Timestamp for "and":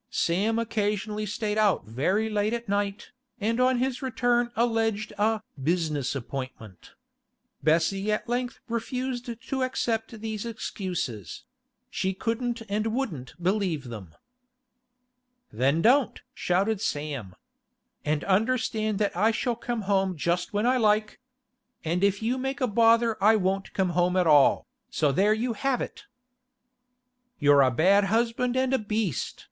3.39-3.59, 12.67-12.87, 18.03-18.23, 28.57-28.73